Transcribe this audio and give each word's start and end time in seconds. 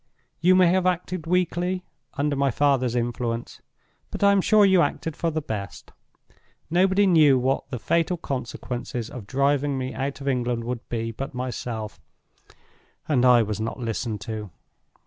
You 0.39 0.55
may 0.55 0.65
have 0.69 0.87
acted 0.87 1.27
weakly, 1.27 1.83
under 2.15 2.35
my 2.35 2.49
father's 2.49 2.95
influence, 2.95 3.61
but 4.09 4.23
I 4.23 4.31
am 4.31 4.41
sure 4.41 4.65
you 4.65 4.81
acted 4.81 5.15
for 5.15 5.29
the 5.29 5.43
best. 5.43 5.91
Nobody 6.71 7.05
knew 7.05 7.37
what 7.37 7.69
the 7.69 7.77
fatal 7.77 8.17
consequences 8.17 9.11
of 9.11 9.27
driving 9.27 9.77
me 9.77 9.93
out 9.93 10.19
of 10.19 10.27
England 10.27 10.63
would 10.63 10.89
be 10.89 11.11
but 11.11 11.35
myself—and 11.35 13.23
I 13.25 13.43
was 13.43 13.59
not 13.59 13.79
listened 13.79 14.21
to. 14.21 14.49